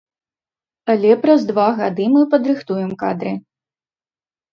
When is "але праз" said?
0.93-1.41